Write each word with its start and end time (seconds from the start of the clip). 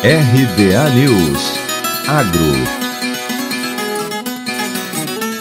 RBA 0.00 0.90
News 0.94 1.58
Agro 2.06 2.54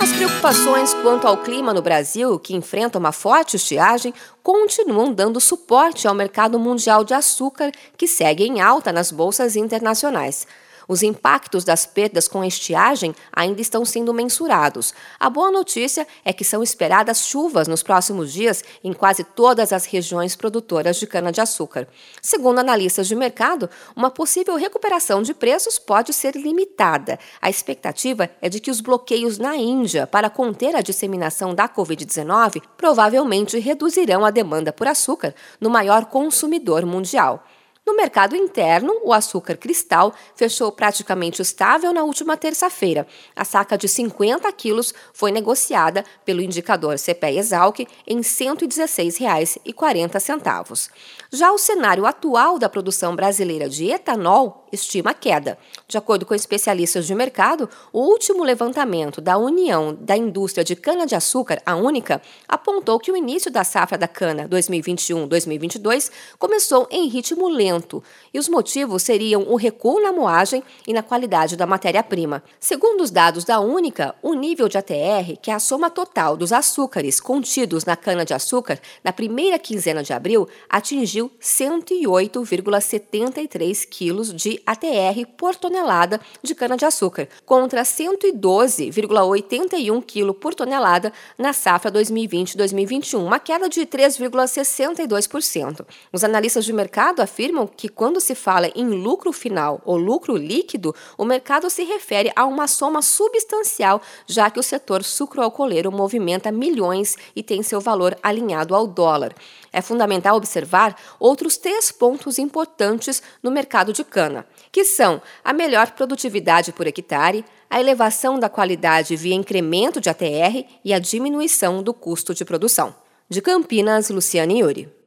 As 0.01 0.11
preocupações 0.13 0.95
quanto 0.95 1.27
ao 1.27 1.37
clima 1.37 1.75
no 1.75 1.81
Brasil, 1.83 2.39
que 2.39 2.55
enfrenta 2.55 2.97
uma 2.97 3.11
forte 3.11 3.55
estiagem, 3.55 4.15
continuam 4.41 5.13
dando 5.13 5.39
suporte 5.39 6.07
ao 6.07 6.15
mercado 6.15 6.57
mundial 6.57 7.03
de 7.03 7.13
açúcar, 7.13 7.71
que 7.95 8.07
segue 8.07 8.45
em 8.45 8.59
alta 8.59 8.91
nas 8.91 9.11
bolsas 9.11 9.55
internacionais. 9.55 10.47
Os 10.87 11.03
impactos 11.03 11.63
das 11.63 11.85
perdas 11.85 12.27
com 12.27 12.41
a 12.41 12.47
estiagem 12.47 13.13
ainda 13.31 13.59
estão 13.59 13.83
sendo 13.83 14.13
mensurados. 14.13 14.93
A 15.19 15.29
boa 15.29 15.51
notícia 15.51 16.07
é 16.23 16.31
que 16.31 16.45
são 16.45 16.63
esperadas 16.63 17.25
chuvas 17.25 17.67
nos 17.67 17.83
próximos 17.83 18.31
dias 18.31 18.63
em 18.83 18.93
quase 18.93 19.23
todas 19.23 19.73
as 19.73 19.85
regiões 19.85 20.35
produtoras 20.35 20.97
de 20.97 21.05
cana-de-açúcar. 21.05 21.87
Segundo 22.21 22.59
analistas 22.59 23.07
de 23.07 23.15
mercado, 23.15 23.69
uma 23.95 24.09
possível 24.09 24.55
recuperação 24.55 25.21
de 25.21 25.33
preços 25.33 25.77
pode 25.77 26.13
ser 26.13 26.35
limitada. 26.35 27.19
A 27.41 27.49
expectativa 27.49 28.29
é 28.41 28.47
de 28.47 28.59
que 28.59 28.71
os 28.71 28.79
bloqueios 28.79 29.37
na 29.37 29.55
Índia 29.55 30.07
para 30.07 30.29
conter 30.29 30.75
a 30.75 30.81
disseminação 30.81 31.53
da 31.53 31.67
Covid-19 31.67 32.61
provavelmente 32.77 33.59
reduzirão 33.59 34.23
a 34.23 34.31
demanda 34.31 34.71
por 34.71 34.87
açúcar 34.87 35.35
no 35.59 35.69
maior 35.69 36.05
consumidor 36.05 36.85
mundial. 36.85 37.43
No 37.87 37.95
mercado 37.95 38.35
interno, 38.35 38.99
o 39.01 39.13
açúcar 39.13 39.55
cristal 39.55 40.13
fechou 40.35 40.69
praticamente 40.73 41.41
estável 41.41 41.93
na 41.93 42.03
última 42.03 42.35
terça-feira. 42.35 43.07
A 43.33 43.45
saca 43.45 43.77
de 43.77 43.87
50 43.87 44.51
quilos 44.51 44.93
foi 45.13 45.31
negociada 45.31 46.03
pelo 46.25 46.41
indicador 46.41 46.95
CPE-Exalc 46.95 47.87
em 48.05 48.17
R$ 48.17 48.23
116,40. 48.23 50.89
Já 51.31 51.53
o 51.53 51.57
cenário 51.57 52.05
atual 52.05 52.59
da 52.59 52.67
produção 52.67 53.15
brasileira 53.15 53.69
de 53.69 53.89
etanol 53.89 54.66
estima 54.71 55.13
queda. 55.13 55.57
De 55.87 55.97
acordo 55.97 56.25
com 56.25 56.33
especialistas 56.33 57.05
de 57.05 57.15
mercado, 57.15 57.69
o 57.91 58.01
último 58.01 58.43
levantamento 58.43 59.21
da 59.21 59.37
União 59.37 59.95
da 59.99 60.17
Indústria 60.17 60.63
de 60.63 60.75
Cana-de-Açúcar, 60.75 61.61
a 61.65 61.75
Única, 61.75 62.21
apontou 62.47 62.99
que 62.99 63.11
o 63.11 63.17
início 63.17 63.51
da 63.51 63.63
safra 63.63 63.97
da 63.97 64.07
cana 64.07 64.47
2021-2022 64.49 66.11
começou 66.37 66.87
em 66.91 67.07
ritmo 67.07 67.47
lento 67.47 68.03
e 68.33 68.39
os 68.39 68.49
motivos 68.49 69.03
seriam 69.03 69.43
o 69.43 69.55
recuo 69.55 70.01
na 70.01 70.11
moagem 70.11 70.63
e 70.85 70.93
na 70.93 71.03
qualidade 71.03 71.55
da 71.55 71.65
matéria-prima. 71.65 72.43
Segundo 72.59 73.01
os 73.01 73.11
dados 73.11 73.43
da 73.43 73.59
Única, 73.59 74.15
o 74.21 74.33
nível 74.33 74.67
de 74.67 74.77
ATR, 74.77 75.37
que 75.41 75.51
é 75.51 75.53
a 75.53 75.59
soma 75.59 75.89
total 75.89 76.37
dos 76.37 76.53
açúcares 76.53 77.19
contidos 77.19 77.85
na 77.85 77.95
cana-de-açúcar, 77.95 78.79
na 79.03 79.13
primeira 79.13 79.57
quinzena 79.57 80.03
de 80.03 80.13
abril, 80.13 80.47
atingiu 80.69 81.31
108,73 81.41 83.87
quilos 83.87 84.31
ATR 84.65 85.27
por 85.37 85.55
tonelada 85.55 86.19
de 86.41 86.55
cana-de-açúcar, 86.55 87.29
contra 87.45 87.83
112,81 87.83 90.03
kg 90.03 90.33
por 90.33 90.55
tonelada 90.55 91.13
na 91.37 91.53
safra 91.53 91.91
2020-2021, 91.91 93.19
uma 93.19 93.39
queda 93.39 93.69
de 93.69 93.85
3,62%. 93.85 95.85
Os 96.11 96.23
analistas 96.23 96.65
de 96.65 96.73
mercado 96.73 97.21
afirmam 97.21 97.67
que 97.67 97.89
quando 97.89 98.19
se 98.19 98.33
fala 98.33 98.71
em 98.75 98.87
lucro 98.87 99.31
final 99.31 99.81
ou 99.85 99.97
lucro 99.97 100.35
líquido, 100.35 100.95
o 101.17 101.25
mercado 101.25 101.69
se 101.69 101.83
refere 101.83 102.31
a 102.35 102.45
uma 102.45 102.67
soma 102.67 103.01
substancial, 103.01 104.01
já 104.25 104.49
que 104.49 104.59
o 104.59 104.63
setor 104.63 105.03
sucroalcooleiro 105.03 105.91
movimenta 105.91 106.51
milhões 106.51 107.17
e 107.35 107.43
tem 107.43 107.61
seu 107.61 107.81
valor 107.81 108.17
alinhado 108.23 108.73
ao 108.73 108.87
dólar. 108.87 109.35
É 109.71 109.81
fundamental 109.81 110.35
observar 110.35 110.95
outros 111.19 111.57
três 111.57 111.91
pontos 111.91 112.39
importantes 112.39 113.21
no 113.43 113.51
mercado 113.51 113.93
de 113.93 114.03
cana 114.03 114.46
que 114.71 114.83
são 114.83 115.21
a 115.43 115.53
melhor 115.53 115.91
produtividade 115.91 116.71
por 116.71 116.87
hectare, 116.87 117.45
a 117.69 117.79
elevação 117.79 118.39
da 118.39 118.49
qualidade 118.49 119.15
via 119.15 119.35
incremento 119.35 119.99
de 119.99 120.09
ATR 120.09 120.65
e 120.83 120.93
a 120.93 120.99
diminuição 120.99 121.81
do 121.81 121.93
custo 121.93 122.33
de 122.33 122.45
produção. 122.45 122.95
De 123.29 123.41
Campinas, 123.41 124.09
Luciane 124.09 124.59
Yuri. 124.59 124.97